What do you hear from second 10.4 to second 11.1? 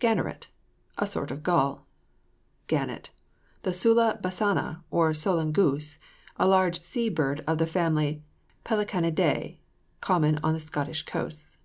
on the Scottish